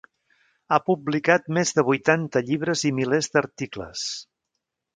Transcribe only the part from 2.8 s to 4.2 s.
i milers d'articles.